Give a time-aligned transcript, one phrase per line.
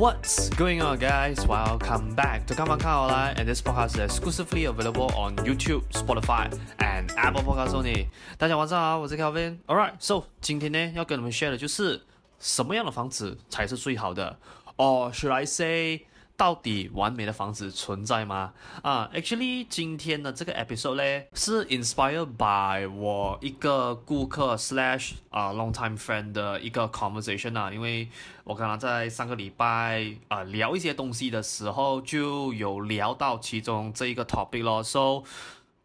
[0.00, 1.45] What's going on, guys?
[1.45, 7.43] Welcome back to 看房看好来 and this podcast is exclusively available on YouTube, Spotify, and Apple
[7.43, 8.07] Podcasts only.
[8.37, 9.57] 大家晚上好，我是 Kelvin.
[9.67, 12.01] Alright, so 今天呢要跟你们 share 的就是
[12.39, 14.39] 什么样的房子才是最好的，
[14.77, 16.05] or should I say？
[16.41, 18.51] 到底完美的房子存在吗？
[18.81, 28.09] 啊、，actually，今天的这个 episode 呢，是 inspired by 我一个顾客 slash 啊、long time friend 的一个 conversation 啊，因为
[28.43, 35.21] 我刚刚在上个礼拜啊、聊一些东西的时候，就有聊到其中这一个 topic 咯，so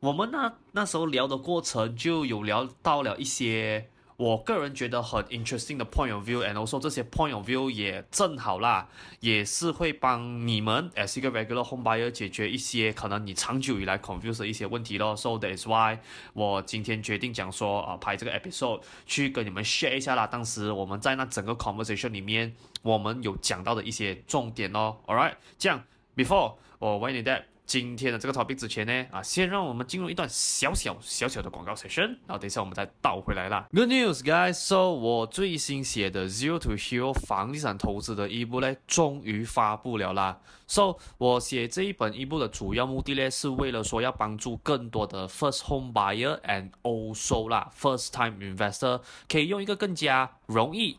[0.00, 3.91] 我们那那时候聊的过程就有聊到了一些。
[4.16, 8.89] 我个人觉得很 interesting 的 point of view，and also 这些 point of view 也正好啦，
[9.20, 15.15] 也是会帮你们 as 一个 regular home buyer 解决一些可能你长久以来 confuse 的一些问题咯。
[15.15, 15.98] So that is why
[16.33, 20.27] 我今天决定讲说啊，拍这个 episode 去跟你们 share 一下啦。
[20.27, 25.03] 当时我们在那整个 conversation 里面，我们有讲到的一些重点咯。
[25.06, 25.84] Alright，这样
[26.17, 27.45] before 我问你的。
[27.66, 33.67] 今天的这个 topic 之前呢，啊，先让我们进入一段小小小小的广告 session，然后等一下我们再倒回来啦。
[33.75, 34.55] Good news, guys!
[34.55, 40.39] So 我最新写的 Zero to Hero 房地产投资的一部呢，终于发布了啦。
[40.69, 50.98] So 我写这一本一部的主要目的呢，是为了说要帮助更多的 first home buyer and also 啦 first time investor 可以用一个更加容易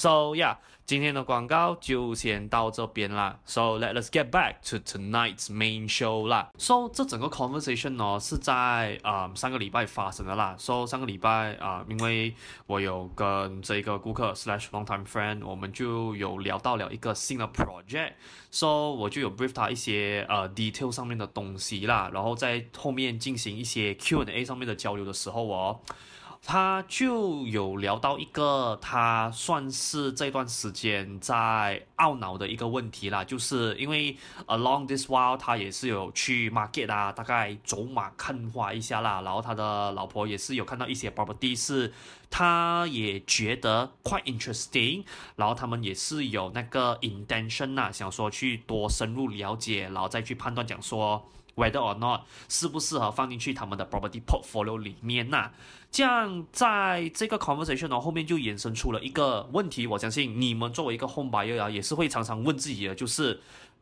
[0.00, 0.56] ，So yeah，
[0.86, 3.38] 今天的广告就先到这边啦。
[3.44, 6.48] So let us get back to tonight's main show 啦。
[6.56, 10.56] So 这整个 conversation 呢是在啊、上个礼拜发生的啦。
[10.58, 12.34] So 上个礼拜啊、因为
[12.66, 25.80] 我有跟这个顾客 slash long time friend，我们就有聊到了一个新的 project，So 我就有 brief 他一些呃 detail 上面的东西啦，然后在后面进行一些 Q&A 上面的交流的时候哦。
[26.42, 41.92] 他就有聊到一个，他算是这段时间在懊恼的一个问题啦，就是因为 along this while 他也是有去 market 啊，大概走马看花一下啦，然后他的老婆也是有看到一些 property 是，
[42.30, 45.04] 他也觉得 quite interesting，
[45.36, 51.26] 然后他们也是有那个 intention 啊，想说去多深入了解，然后再去判断讲说。
[51.56, 55.50] Whether or not 适不适合放进去他们的 property portfolio 里面呐、
[55.90, 63.40] 这样在这个 conversation 呢后面就衍生出了一个问题，我相信你们作为一个 home buyer 啊，也是会常常问自己的，就是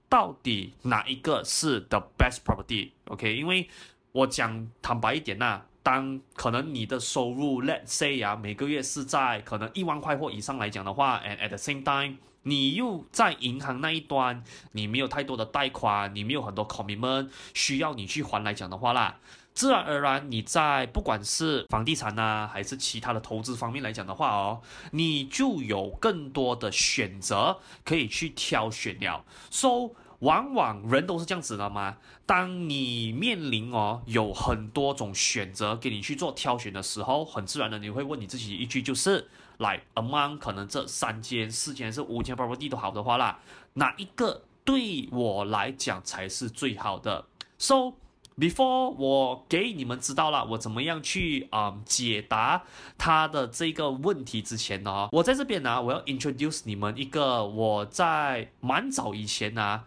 [0.08, 3.68] 到底哪一个是 the best property？OK？、因为
[4.12, 12.16] 我讲坦白一点呐、啊，当可能你的收入 let's say 啊每个月是在可能一万块或以上来讲的话，and at the same time。
[12.44, 19.18] 你又在银行那一端，你没有太多的贷款，你没有很多 commitment 需要你去还来讲的话啦，
[19.58, 24.62] 自然而然你在不管是房地产啊，还是其他的投资方面来讲的话哦，
[24.92, 29.24] 你就有更多的选择可以去挑选了。
[29.50, 29.90] So
[30.20, 31.96] 往往人都是这样子的嘛。
[32.24, 39.26] 当你面临哦有很多种选择给你去做挑选的时候，很自然的你会问你自己一句，就是
[39.56, 43.40] 来 among 可能这三间、四间、是五间 p r o p 都好的话啦，
[43.74, 47.24] 哪一个对我来讲才是最好的
[47.58, 47.94] ？So
[48.38, 52.62] before 我给你们知道了我怎么样去啊、嗯、解答
[52.96, 59.82] 他的这个问题之前呢，我在这边呢，我要 introduce 你们一个我在蛮早以前呢。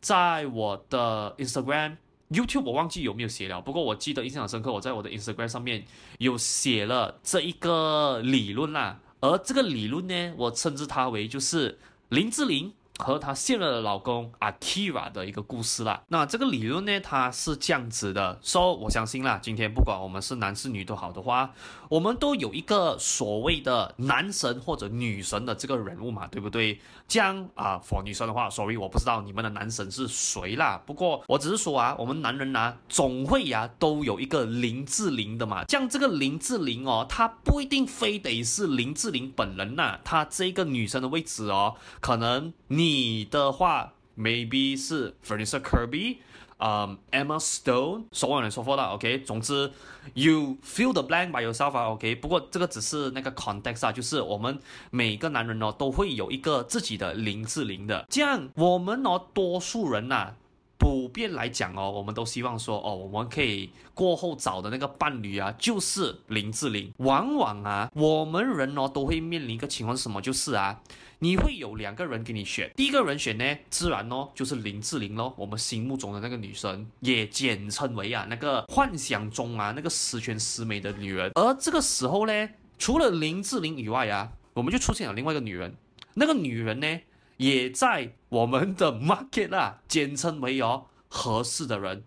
[0.00, 1.96] 在我的 Instagram、
[2.28, 5.82] YouTube 我忘记有没有写了，不过我记得印象很深刻，我在我的 Instagram 上面
[6.18, 11.78] 有写了这一个理论啦，而这个理论呢，我称之它为就是
[12.10, 12.70] 林志玲。
[12.98, 16.02] 和她现任的老公 Akira 的一个故事啦。
[16.08, 18.38] 那这个理论呢，它是这样子的。
[18.42, 21.52] 说、so, 我相信啦，今天不管我们是男是女都好的话，
[21.88, 26.78] 我们都有一个所谓的男神或者女神的这个人物嘛，对不对？
[27.08, 30.80] 这样啊，for 女生的话，sorry，我不知道你们的男神是谁啦。
[30.86, 35.64] 不过我只是说啊，我们男人啊，总会呀、都有一个林志玲的嘛。
[35.68, 42.83] 像这个林志玲哦，她不一定非得是林志玲本人呐、她这个女生的位置哦，可能你。
[42.84, 46.18] 你的话，maybe 是 Vanessa Kirby，
[46.58, 49.20] 啊，Emma Stone，so on and so forth 啦，OK。
[49.20, 49.72] 总之
[50.12, 52.16] ，you fill the blank by yourself，OK。
[52.16, 54.58] 不过这个只是那个 context 啊，就是我们
[54.90, 60.34] 每个男人哦都会有一个自己的林志玲的，这样我们哦多数人呐、
[60.76, 66.92] 普遍来讲哦，我们都希望说哦，我们可以过后找的那个伴侣啊，就是林志玲。
[66.98, 70.20] 往往啊，我们人哦都会面临一个情况是什么？
[70.20, 70.80] 就是啊，
[71.18, 81.30] 你会有两个人给你选，第一个人选呢，自然哦就是林志玲咯，我们心目中的那个女神，也简称为啊那个幻想中啊那个十全十美的女人。
[81.34, 85.74] 而这个时候呢，除了林志玲以外啊，我们就出现了另外一个女人，
[86.14, 87.00] 那个女人呢，
[87.36, 92.04] 也在我们的 market 啊，简称为哦合适的人，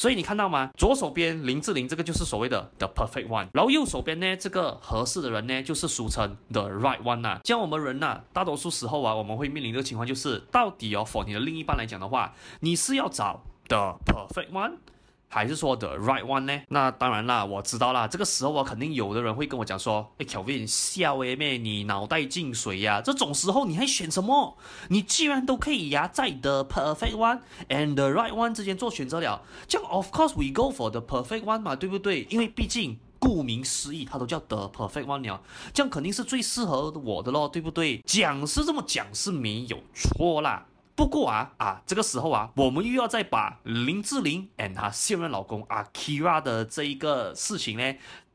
[0.00, 0.70] 所以你看到吗？
[0.78, 7.38] 左手边林志玲这个就是所谓的 the perfect one，然后右手边呢这个合适的人呢就是俗称 the right one 啊。
[7.44, 14.76] 像我们人呐、啊，大多数时候啊，我们会面临这个情况，就是到底哦，for 你的另一半来讲的话，你是要找 the perfect one。
[15.32, 16.60] 还是说 the right one 呢？
[16.68, 18.08] 那当然啦，我知道啦。
[18.08, 23.00] 这个时候我肯定有的人会跟我讲说：“哎，Kelvin，笑诶妹，你脑袋进水呀？
[23.00, 24.58] 这种时候你还选什么？
[24.88, 27.38] 你既然都可以呀，在 the perfect one
[27.68, 32.26] and the right one 之间做选择了，这样 of course we go for the perfect one 嘛，对不对？
[32.28, 35.40] 因为毕竟顾名思义，它都叫 the perfect one 了，
[35.72, 38.02] 这样肯定是最适合我的咯，对不对？
[38.04, 40.66] 讲是这么讲是没有错啦。”
[41.00, 47.94] 不过啊啊，这个时候啊，我们又要再把林志玲 and 她现任老公 Akira 的这一个事情呢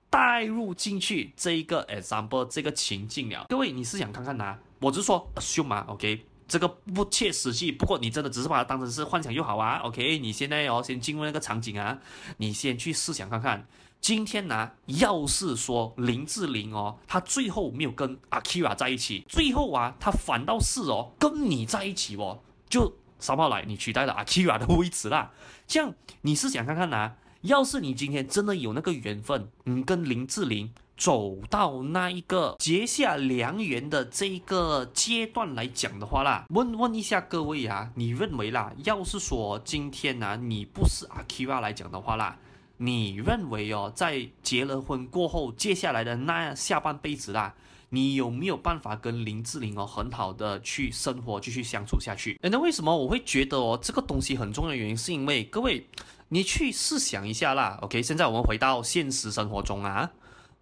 [0.09, 3.45] 带入进去这一个 example 这个情境了。
[3.49, 4.57] 各位，你是想看看呐？
[4.79, 7.71] 我只是说 assume 嘛，OK，这个不切实际。
[7.71, 10.17] 不过你真的只是把它当成是幻想就好啊，OK。
[10.17, 11.99] 你现在哦，先进入那个场景啊，
[12.37, 13.67] 你先去试想看看，
[14.01, 22.39] 今天呢，要是说林志玲哦，她最后没有跟 Akira 在一起，最后啊，她反倒是哦跟你在一起哦。
[22.69, 25.31] 就三炮来，你取代了阿七娃的位置啦。
[25.67, 27.13] 这样你是想看看呐？
[27.41, 42.35] 要是你今天真的有那个缘分，你跟林志玲走到那一个结下良缘的这一个阶段来讲的话啦，问问一下各位啊，你认为啦，要是说今天呢，你不是阿七娃来讲的话啦，
[42.77, 47.53] 你认为哦，在结了婚过后，接下来的那下半辈子啦？
[47.89, 52.37] 你有没有办法跟林志玲哦很好的去生活，继续相处下去？
[52.41, 55.87] 那为什么我会觉得哦这个东西很重要原因，是因为各位，
[56.29, 57.79] 你去试想一下啦。
[57.81, 60.11] OK，现在我们回到现实生活中啊。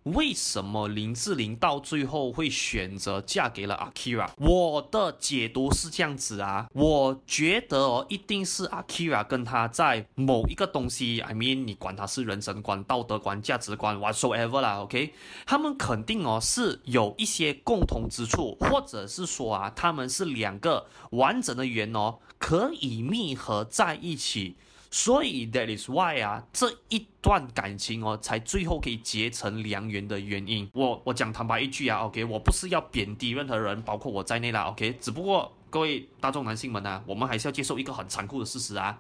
[0.04, 4.30] 为什么林志玲到最后会选择嫁给了 Akira？
[4.38, 15.14] 我的解读是这样子啊，我觉得哦，一定是 Akira 跟他在某一个东西，I mean，你管他是人生观、道德观、价值观，whatsoever 啦，OK，
[15.46, 24.58] 他们肯定哦是有一些共同之处，或者是说啊，他们是两个完整的圆哦，可以密合在一起。
[24.94, 30.70] 所以 that is why 啊，这一段感情哦，才最后可以结成良缘的原因。
[30.72, 34.96] 我我讲坦白一句啊，OK，我不是要贬低任何人，包括我在内啦，OK。
[35.02, 39.00] 只不过各位大众男性们啊，我们还是要接受一个很残酷的事实啊，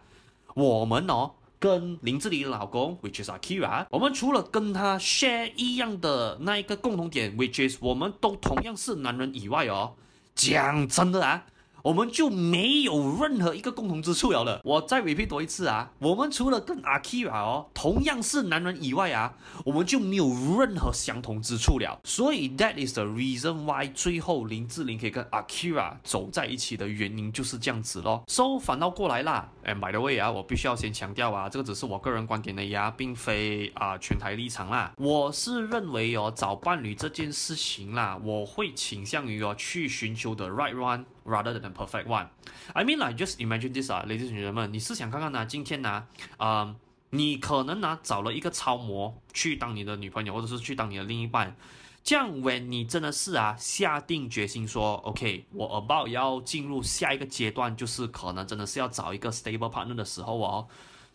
[0.56, 9.94] 我们哦跟林志玲老公，which is Akira，我们除了跟他 share 一样的那一个共同点，which is 我们都同样是男人以外哦，
[10.34, 11.46] 讲真的啊。
[11.84, 14.62] 我们就没有任何一个共同之处了。
[14.64, 19.34] 我再 repeat 多一次啊，我们除了跟 Akira 哦同样是男人以外啊，
[19.66, 22.00] 我们就没有任何相同之处了。
[22.06, 28.24] 所以 that is the reason why 最后林志玲可以跟 Akira 走在一起的原因就是这样子咯。
[28.28, 34.94] So 反倒过来啦，哎，by the way 啊，我必须要先强调啊，这个只是我个人观点的呀，并非啊、全台立场啦。
[34.98, 41.04] 我是认为哦，找伴侣这件事情啦，我会倾向于哦去寻求的 right one。
[41.26, 42.28] Rather than perfect one,
[42.74, 46.76] I mean like just imagine this 啊，ladies and gentlemen，你试想看看呢、啊，今天呢、啊，啊、呃，
[47.12, 51.56] 你可能呢、啊、找了一个超模去当你的女朋友，或者是去当你的另一半，
[52.04, 60.68] 这样 when 你真的是啊下定决心说，OK，我 about 要进入下一个阶段，就是可能真的是要找一个 stable partner 的时候哦，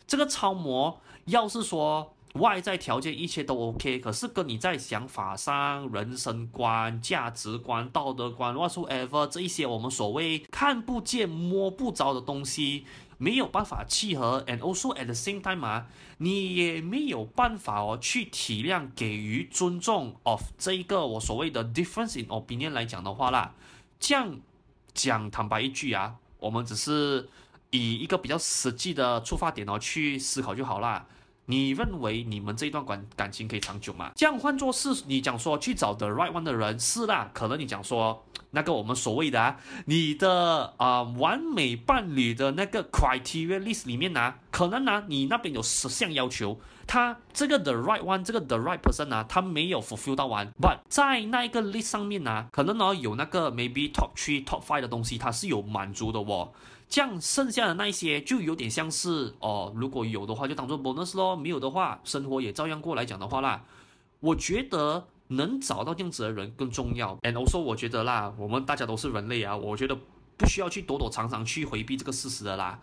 [0.07, 2.15] 这个超模要是说。
[2.35, 12.85] 外在条件一切都 OK，可是跟你在想法上、人生观、价值观、道德观，whatsoever 这一些我们所谓看不见摸不着的东西，
[13.17, 15.87] 没有办法契合，and also at the same time 啊，
[16.19, 23.55] 你也没有办法哦去体谅、给予尊重 of 这一个我所谓的 difference in opinion 来讲的话啦，
[23.99, 24.39] 这样
[24.93, 27.29] 讲坦白一句啊，我们只是
[27.71, 31.07] 以一个比较实际的出发点哦去思考就好啦。
[31.51, 34.13] 你认为你们这一段感感情可以长久吗？
[34.15, 49.81] 这样换作是你讲说去找 the right one 的人是啦，可能你讲说那个我们所谓的啊，你的啊、完美伴侣的那个 criteria list 里面呢、可能呢、你那边有十项要求，他这个 the right one 这个 the right person 呢、他没有
[49.81, 56.53] fulfill 到完，but 在那一个 list 上面呢、可能呢有那个 maybe top three top five 的东西，他是有满足的哦。
[56.89, 63.63] 这样剩下的那一些就有点像是哦，如果有的话就当做 bonus 咯，没有的话生活也照样过来讲的话啦。
[64.21, 67.15] 我觉得能找到这样子的人更重要。
[67.19, 69.95] And also 我觉得啦，我们大家都是人类啊，我觉得
[70.39, 72.81] 不需要去躲躲藏藏去回避这个事实的啦。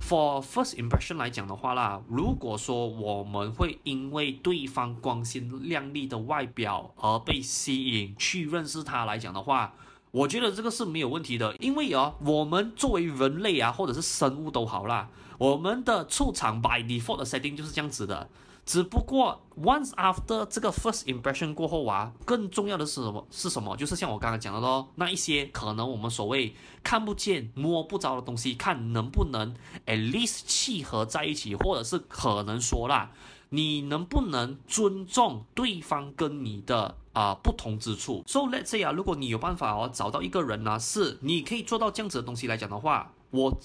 [0.00, 9.74] For first impression 来讲的话啦，如果说我们会因为对方光鲜亮丽的外表而被吸引去认识他来讲的话。
[10.10, 18.28] 我觉得这个是没有问题的，因为啊，我们作为人类啊，或者是生物都好啦，我们的出场 by default setting 就是这样子的。
[18.64, 23.26] 只不过 once after 这个 first impression 过后啊，更重要的是什么？
[23.30, 23.74] 是什么？
[23.76, 29.54] 就是像我刚刚讲的咯，那一些可能我们所谓看不见摸不着的东西，看能不能
[29.86, 33.10] at least 契合在一起，或者是可能说啦，
[33.50, 36.96] 你能不能尊重对方跟你的。
[37.14, 38.22] 啊、不同之处。
[38.28, 43.58] So let's say 啊，如果你有办法哦，找到一个人呢、是你可以做到这样子的东西来讲的话，我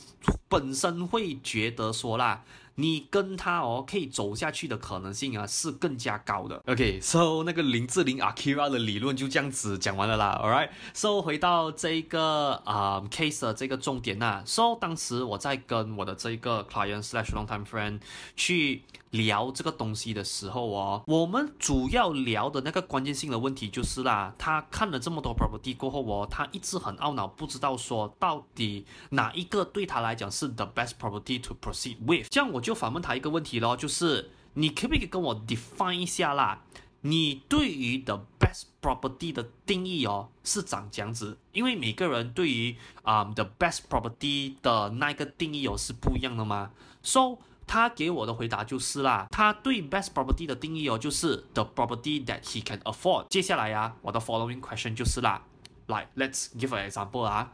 [0.50, 2.44] 本身会觉得说啦。
[2.76, 6.60] 你跟他哦，可以走下去的可能性啊，是更加高的。
[6.66, 10.42] OK，so 那个林志玲 Akira 的理论就这样子讲完了啦。
[10.44, 14.44] All right，so 回到这个啊、case 的这个重点呐、啊。
[14.48, 18.00] So 当时我在跟我的这个 client slash long time friend
[18.36, 32.26] 去聊这个东西的时候哦，我们主要聊的那个关键性的问题就是啦，他看了这么多 property 过后哦，他一直很懊恼，不知道说到底哪一个对他来讲是 the best property to proceed with。
[32.32, 32.63] 这样我。
[32.64, 36.62] 就反问他一个问题咯，就是你可不可以跟我 define 一下啦？
[37.02, 41.38] 你对于 the best property 的定义哦，是长这样子？
[41.52, 46.72] 因为每个人对于啊、the best property 的那个定义哦是不一样的嘛。
[47.04, 53.28] So 他给我的回答就是啦，他对 best property 的定义哦就是 the property that he can afford。
[53.30, 55.42] 接下来呀、我的 following question 就是啦，
[55.88, 57.52] 来，let's give an example 啊。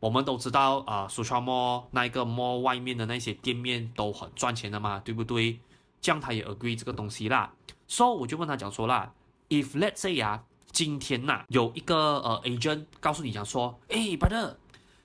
[0.00, 5.58] 我们都知道啊，Sutra Mall 那一个 mall 外面的那些店面都很赚钱的嘛，对不对？
[6.02, 7.50] 这样他也 agree 这个东西啦。
[7.88, 9.10] 所、so, 以我就问他讲说啦
[9.48, 14.56] ，if let's say 呀，今天呐、啊、有一个呃 agent 告诉你讲说，哎，brother，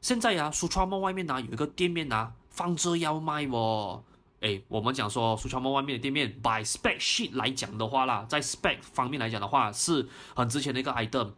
[0.02, 4.04] 现在呀 Sutra Mall 外面呢有一个店面呐放着要卖哦。
[4.42, 11.32] 哎，我们讲说 Sutra Mall 外面的店面，by spec sheet 来讲的话啦，在 spec 方面来讲的话是很值钱的一个 item。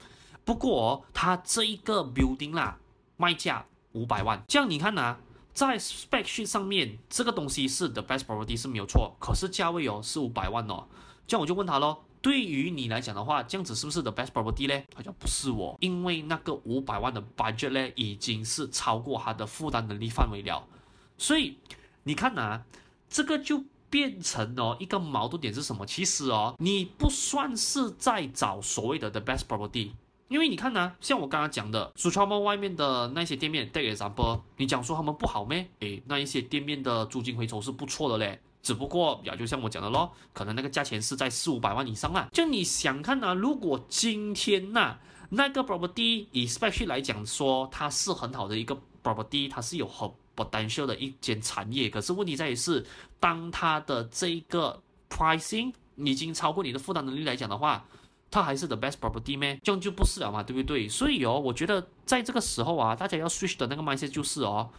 [0.44, 2.80] 不过它这一个 building 啦。
[3.22, 5.20] 卖价五百万，这样你看呐、
[5.54, 10.88] 在 spec sheet 上面这个东西是 the best property 是没有错，可是价位哦是五百万哦，
[11.28, 14.84] 这样我就问他喽，对于你来讲的话，这样子是不是 the best property 呢？
[14.96, 20.66] 他讲不是我，因为那个五百万的 budget 呢已经是超过他的负担能力范围了，
[21.20, 21.58] 所以
[22.04, 22.66] 你看呐、啊，
[23.08, 25.86] 这个就变成哦一个矛盾点是什么？
[25.86, 29.92] 其实哦，你不算是在找所谓的 the best property。
[30.32, 31.92] 因为你看呢、啊，像我刚刚讲的
[32.40, 35.70] 外面的那些店面，take example，你讲说他们不好咩？
[35.82, 42.30] 诶，那一些店面的租金回酬是不错的嘞，只不过也，就像我讲的咯，可能那个价钱是在四五百万以上啦。
[42.32, 45.00] 就你想看呢、啊，如果今天呐、啊，
[45.32, 51.90] 那个 property，especially 来讲说，它是很好的一个 property，它是有很 potential 的一间产业。
[51.90, 52.86] 可是问题在于是，
[53.20, 57.86] 当它的这个 pricing 已经超过你的负担能力来讲的话，
[58.32, 59.60] 它还是 the best property 咩？
[59.62, 60.88] 这样就不是了嘛，对不对？
[60.88, 64.70] 所以哦，我觉得在这个时候啊，大家要 switch 的那个 mindset 就是哦，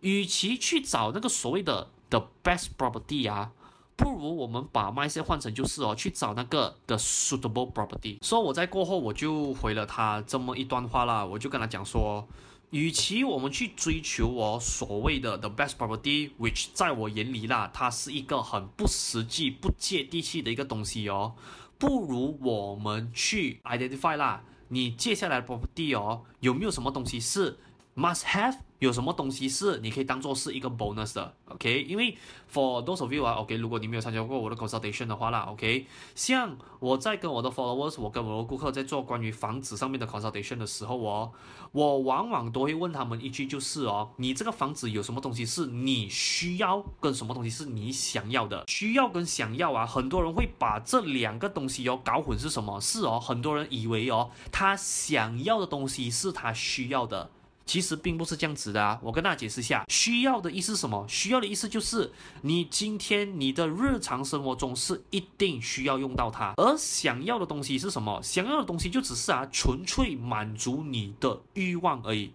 [0.00, 3.50] 与其去找那个所谓的 the best property 啊。
[3.96, 8.16] 不如我们把 mindset 换成就是哦，去找那个 the suitable property。
[8.22, 12.26] 所以我在过后我就回了他这么一段话啦，我就跟他讲说，
[12.70, 21.34] 与其我们去追求我所谓的 the best property，which 在我眼里啦，它是一个很不实际、不接地气的一个东西哦，
[21.80, 27.58] 不如我们去 identify 啦，你接下来的 property 哦，有没有什么东西是
[27.96, 28.58] must have？
[28.80, 31.82] 有什么东西是你可以当做是一个 bonus 的，OK？
[31.82, 32.16] 因为
[32.52, 33.54] for those of you 啊，OK？
[33.56, 35.86] 如果你没有参加过我的 consultation 的话啦，OK？
[36.14, 41.30] 像我在跟我的 followers，我跟我的顾客在做关于房子上面的 consultation 的时候哦，
[41.72, 48.64] 我往往都会问他们一句，就是哦，你这个房子有什么东西是你需要，跟什么东西是你想要的？
[48.66, 52.80] 需要跟想要啊，很多人会把这两个东西哦搞混是什么？
[52.80, 57.30] 是哦，很多人以为哦，他想要的东西是他需要的。
[57.70, 61.06] 其实并不是这样子的啊，我跟大家解释一下，需要的意思是什么？
[61.06, 62.10] 需要的意思就是
[62.42, 68.20] 你今天你的日常生活中是一定需要用到它，而想要的东西是什么？
[68.24, 72.32] 想要的东西就只是啊，纯粹满足你的欲望而已。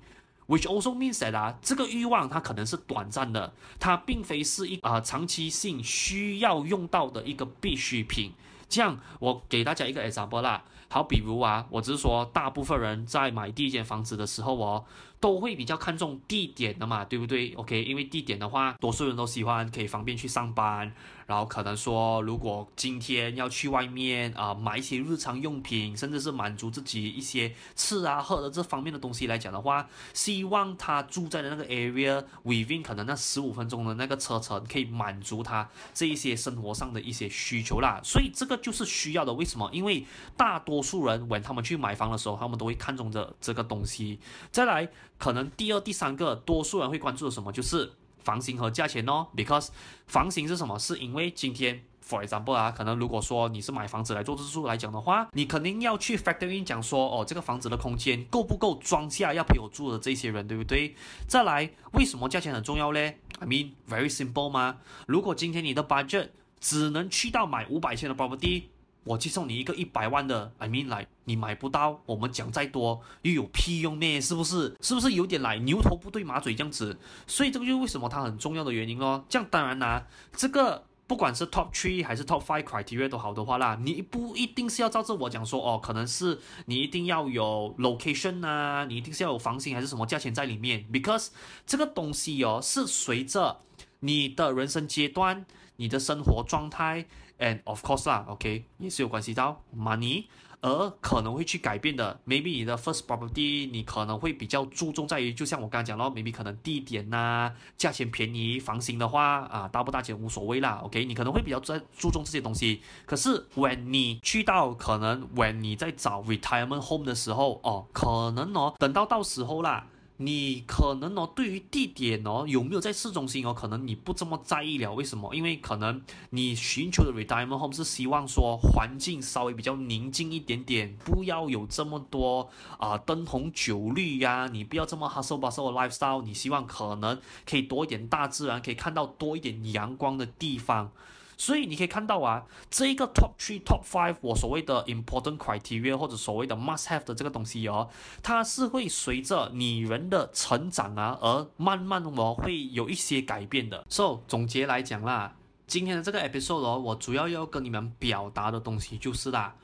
[0.47, 8.31] Which also means that 啊，这个欲望它可能是短暂的，它并非是一啊、呃、长期性需要用到的一个必需品。
[8.69, 10.63] 这样，我给大家一个 example 啦，
[10.95, 14.85] 好，比如啊，我只是说，大部分人在买第一间房子的时候哦。
[15.17, 20.93] 都会比较看重地点的嘛，对不对？OK，因为地点的话，多数人都喜欢可以方便去上班，
[21.25, 37.99] 然后可能说，如果今天要去外面啊、买一些日常用品，甚至是满足自己一些吃啊喝的这方面的东西来讲的话，希望他住在的那个 area within 可能那十五分钟的那个车程，可以满足他这一些生活上的一些需求啦。
[38.03, 39.33] 所以这个就是需要的。
[39.33, 39.69] 为什么？
[39.73, 40.05] 因为
[40.37, 44.19] 大多数人，when 他们去买房的时候，他们都会看重这这个东西。
[44.51, 44.89] 再来。
[45.17, 47.89] 可能第二、第三个，多数人会关注的什么，就是
[48.25, 49.27] 房型和价钱哦。
[49.33, 49.69] Because
[50.07, 50.77] 房型是什么？
[50.77, 60.93] 是因为今天，for example 啊，可能如果说你是买房子来做自住来讲的话，你肯定要去 factor in 讲说，哦，这个房子的空间够不够装下要陪我住的这些人，对不对？
[61.27, 64.77] 再来，为什么价钱很重要嘞？I mean very simple 嘛。
[65.07, 68.63] 如果今天你的 budget 只能去到买五百千的 property。
[69.05, 74.19] 我介绍你一个一百万的，I mean like 你买不到，我们讲再多又有屁用咩？
[74.19, 74.75] 是不是？
[74.81, 76.97] 是不是有点来牛头不对马嘴这样子？
[77.27, 79.23] 所以这个就是为什么它很重要的原因咯。
[79.29, 91.27] 这样当然啦、啊，这个不管是 top three 还是 top five criteria 都好的话啦，你不一定是要照着我讲说哦，可能是你一定要有 location 啊，你一定是要有房型还是什么价钱在里面，because
[91.67, 93.59] 这个东西哦是随着
[93.99, 97.05] 你的人生阶段、你的生活状态。
[97.37, 100.25] And of course 啦，OK，也是有关系到 money，
[100.61, 102.21] 而可能会去改变的。
[102.25, 112.81] Maybe 你的 first property，你可能会比较注重在于，就像我刚刚讲到，maybe 可能地点呐、价钱便宜，房型的话啊，大不大钱无所谓啦，OK，你可能会比较在注重这些东西。
[113.05, 119.87] 可是 when 你去到可能 when 你在找 retirement home 的时候，哦，可能哦，等到到时候啦。
[120.17, 124.93] 你可能哦，对于地点哦，有没有在市中心哦，可能你不这么在意了。
[124.93, 125.35] 为什么？
[125.35, 136.21] 因为可能你寻求的 retirement home 是希望说环境稍微比较宁静一点点，不要有这么多啊、呃、灯红酒绿呀，你不要这么 hustle bustle lifestyle。
[136.23, 140.91] 你希望可能可以多一点大自然，可以看到多一点阳光的地方。
[141.37, 147.89] 所以你可以看到啊，这一个 top three、top five，我所谓的 important criteria 或者所谓的 must have 的这个东西哦，
[148.23, 153.85] 它是会随着你人的成长啊，而慢慢我会有一些改变的。
[153.89, 155.35] So 总结来讲啦，
[155.67, 159.55] 今天的这个 episode 哦，我主要要跟你们表达的东西就是啦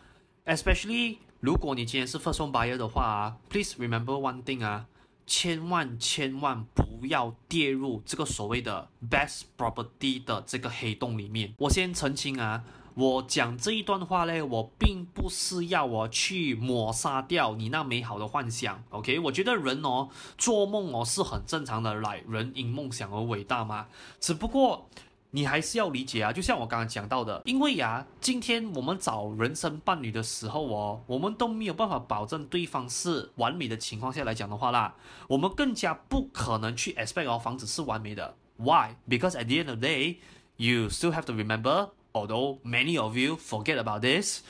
[0.46, 4.86] ，especially 如果你今天是 for some buyer 的话啊，please remember one thing 啊。
[5.26, 11.54] 千万千万不要跌入这个所谓的 best property 的这个黑洞里面。
[11.58, 12.64] 我先澄清啊，
[12.96, 18.84] 我讲这一段话呢，我并不是要我去抹杀掉你那美好的幻想。
[18.90, 23.88] OK，我觉得人哦，做梦哦是很正常的，来，人因梦想而伟大嘛。
[24.20, 24.90] 只不过。
[25.32, 34.94] 你还是要理解啊，就像我刚刚讲到的，因为呀、今天我们找人生伴侣的时候哦，我们都没有办法保证对方是完美的情况下来讲的话啦，
[35.28, 38.36] 我们更加不可能去 expect 哦，房子是完美的。
[38.58, 38.96] Why?
[39.08, 40.18] Because at the end of the day,
[40.58, 44.42] you still have to remember, although many of you forget about this.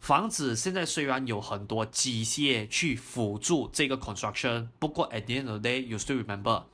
[0.00, 6.64] 房子现在虽然有很多机械去辅助这个 construction，不过 at the end of the day you still remember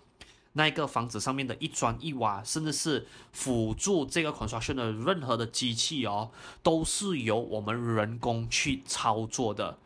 [0.55, 6.31] 那一个房子上面的一砖一瓦，甚至是辅助这个 construction 的任何的机器哦，
[6.63, 9.79] 都是由我们人工去操作的。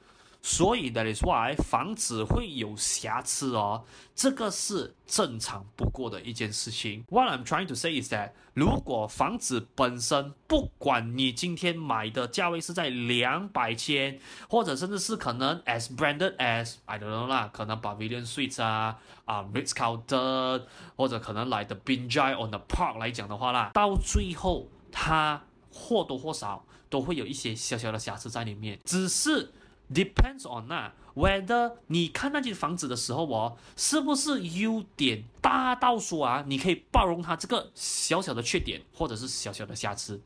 [0.47, 3.83] 所以 that is why 房子会有瑕疵哦，
[4.15, 7.03] 这个是正常不过的一件事情。
[7.09, 18.31] What I'm trying to say is that 如果房子本身，不管你今天买的价位是在两百千，或者甚至是可能 as branded as I don't know 啦，可能 Pavilion
[18.31, 29.51] Suites 啊啊 Ritz Carlton，或者可能来的 Binjai on the Park 来讲的话啦，到最后它或多或少都会有一些小小的瑕疵在里面，只是。
[29.95, 40.21] Depends on 那 whether 你看那间房子的时候哦，是不是优点大到说啊，你可以包容它这个小小的缺点或者是小小的瑕疵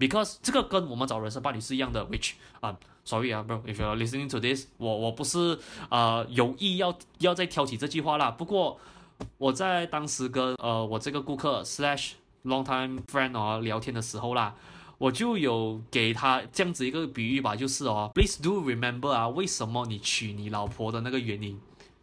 [0.00, 2.04] ？Because 这个跟我们找人生伴侣是一样的。
[2.06, 5.56] Which 啊、，sorry 啊，bro，if you're listening to this，我我不是
[5.88, 8.32] 呃有意要要再挑起这句话啦。
[8.32, 8.80] 不过
[9.38, 14.56] 我在当时跟呃我这个顾客 slash long time friend 哦聊天的时候啦。
[14.98, 21.60] 我就有给他这样子一个比喻吧，就是哦，Please do remember 啊，为什么你娶你老婆的那个原因？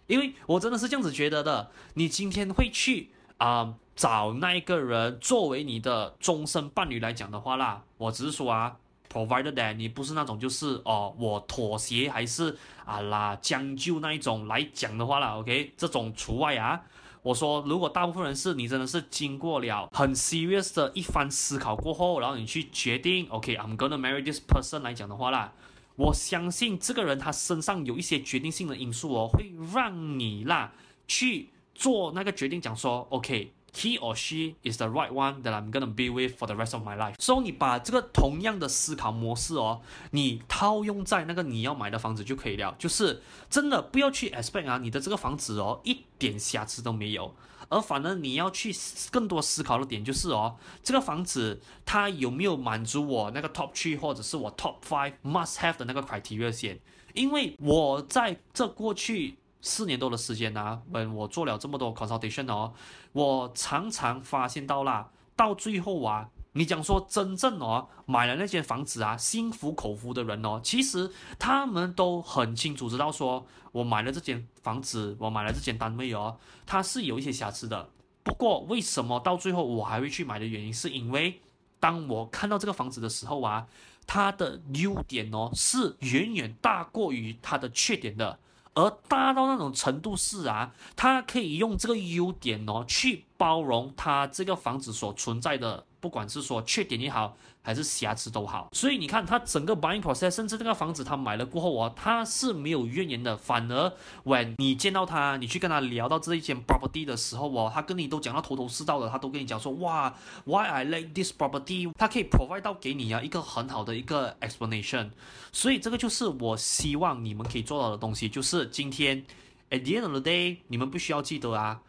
[0.07, 1.71] 因为我真的是这样子觉得的。
[1.93, 8.75] 你今天会去啊、找那一个人作为你的终身伴侣来讲的话啦，我只是说啊
[9.11, 16.81] ，provided that 你不是那种就是哦我妥协还是啊啦将就那一种来讲的话啦，OK，这种除外啊。
[17.23, 25.53] 我说，如果大部分人是你真的是经过了很 serious 的一番思考过后，然后你去决定，OK，I'm gonna marry this person 来讲的话啦，
[25.95, 30.73] 我相信这个人他身上有一些决定性的因素哦，会让你啦
[31.07, 33.51] 去做那个决定，讲说，OK。
[33.73, 36.87] he or she is the right one that I'm gonna be with for the rest of
[36.87, 37.15] my life。
[37.19, 39.81] 所以你把这个同样的思考模式哦，
[40.11, 42.75] 你套用在那个你要买的房子就可以了。
[42.77, 47.33] 就是真的不要去 expect 啊，你的这个房子哦一点瑕疵都没有。
[47.69, 48.75] 而反而你要去
[49.11, 56.77] 更多思考的点就是哦，这个房子它有没有满足我那个 top three 或者是我 top five must have 的那个 criteria 先？
[57.13, 62.73] 因为我在这过去四年多的时间呢，嗯，我做了这么多 consultation 哦，
[63.13, 77.89] 我常常发现到啦，到最后啊，你讲说真正哦买了那间房子啊，心服口服的人哦，其实他们都很清楚知道说，我买了这间房子，我买了这间单位哦，它是有一些瑕疵的。
[78.23, 81.39] 不过为什么到最后我还会去买的原因，是因为
[81.79, 83.67] 当我看到这个房子的时候啊，
[84.07, 88.39] 它的优点哦是远远大过于它的缺点的。
[88.73, 97.37] 而大到那种程度是啊，他可以用这个优点哦，去包容他这个房子所存在的，不管是说缺点也好。
[97.63, 103.37] 还是瑕疵都好，所以你看他整个 buying process，甚至这个房子他买了过后啊，他是没有怨言的。
[103.37, 110.11] 反而，when 你见到他，你去跟他聊到这一间 property 的时候哦，他跟你都讲到头头是道的，他都跟你讲说，哇
[110.45, 115.11] ，why I like this property，他可以 provide 到给你啊一个很好的一个 explanation。
[115.51, 119.23] 所以这个就是我希望你们可以做到的东西，就是今天
[119.69, 121.79] at the end of the day，你们不需要记得啊。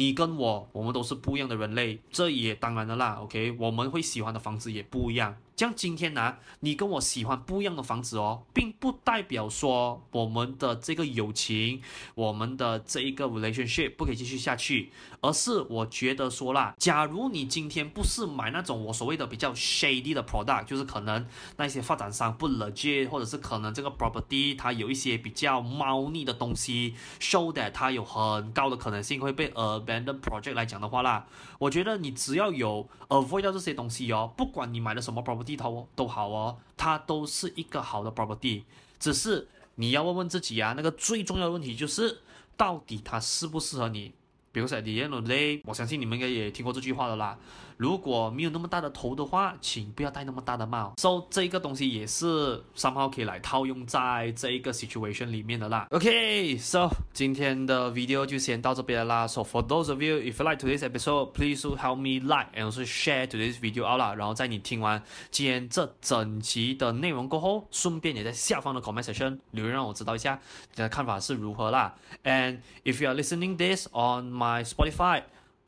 [0.00, 3.18] 你跟我，我们都是不一样的人类，这也当然的啦。
[3.20, 5.36] OK，我们会喜欢的房子也不一样。
[5.60, 11.82] 像今天呢、你跟我喜欢不一样的房子哦，并不代表说我们的这个友情，
[12.14, 21.26] 我们的这一个 relationship 不可以继续下去，而是我觉得说啦，假如你今天不是买那种我所谓的比较 shady 的 product，就是可能
[21.58, 31.26] 那些发展商不 legit，或者是可能这个 property 它有一些比较猫腻的东西，show that 它有很高的可能性会被 abandon project 来讲的话啦，
[31.58, 35.49] 我觉得你只要有 avoid 掉这些东西哦，不管你买的什么 property。
[35.50, 38.62] 地头都好哦，它都是一个好的 property，
[39.00, 42.20] 只是你要问问自己啊，那个最重要的问题就是，
[42.56, 44.12] 到底它适不适合你？
[44.52, 47.38] 比如说 at the end of the day，我相信你们应该也听过这句话的啦。
[47.76, 50.92] 如果没有那么大的头的话，请不要戴那么大的帽。
[50.98, 55.86] So 这个东西也是 somehow 可以来套用在这一个 situation 里面的啦。
[55.90, 59.26] OK，so 今天的 video 就先到这边啦。
[59.26, 62.70] So for those of you if you like today's episode, please do help me like and
[62.70, 64.14] also share today's video out 啦。
[64.14, 70.38] 然后在你听完今天这整集的内容过后，顺便也在下方的 comment section 留言让我知道一下
[70.74, 71.94] 你的看法是如何啦。
[72.24, 75.22] And if you are listening this on my Spotify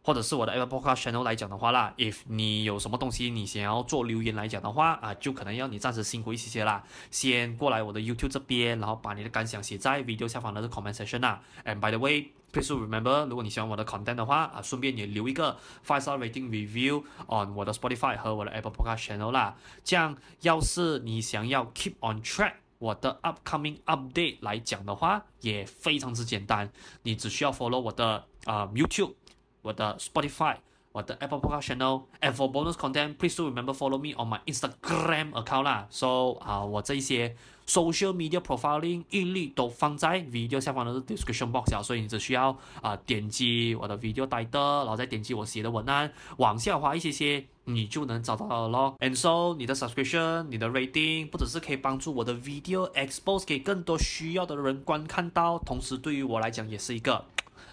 [0.04, 11.40] 或者是我的 Apple Podcast Channel 来讲的话啦，if 你有什么东西你想要做留言来讲的话啊，就可能要你暂时辛苦一些些啦，先过来我的 YouTube 这边，然后把你的感想写在 video 下方的 comment section 啦。
[11.64, 15.56] And by the way，please remember，如果你喜欢我的 content 的话啊，顺便也留一个
[15.87, 19.54] five star rating review on 我的 Spotify 和我的 Apple Podcast Channel 啦。
[19.85, 26.72] 这样，要是你想要 keep on track 我的 upcoming update 来讲的话，也非常之简单，
[27.04, 29.14] 你只需要 follow 我的啊、YouTube。
[29.62, 30.57] 我的 Spotify，
[30.90, 35.87] 我的 Apple Podcast Channel，and for bonus content，please do remember follow me on my Instagram account 啦。
[35.88, 48.96] So 啊，我这一些 social media profiling 一律都放在 video 下方的 description box 啊，所以你只需要啊点击我的 video title，然后再点击我写的文案，往下滑一些些，你就能找到了咯。
[48.98, 57.24] And so 你的 subscription，你的 rating，不只是可以帮助我的 video expose 给更多需要的人观看到，同时对于我来讲也是一个。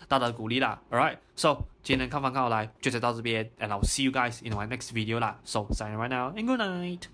[0.08, 6.46] 大大的鼓励啦，Alright，so 今天看房看好来就再到这边，and I'll see you guys in my next video 啦，so sign right now and
[6.46, 7.04] good night。